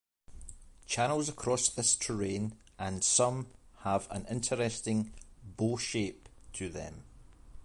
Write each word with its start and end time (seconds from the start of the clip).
Channels 0.87 1.29
cross 1.35 1.69
this 1.69 1.95
terrain 1.95 2.53
and 2.79 3.03
some 3.03 3.45
have 3.81 4.09
an 4.09 4.25
interesting 4.31 5.13
bow 5.43 5.77
shape 5.77 6.27
to 6.53 6.69
them. 6.69 7.03